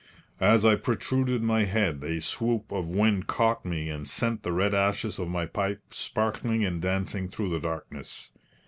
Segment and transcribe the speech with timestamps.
[0.39, 4.73] As I protruded my head, a swoop of wind caught me and sent the red
[4.73, 8.31] ashes of my pipe sparkling and dancing through the darkness.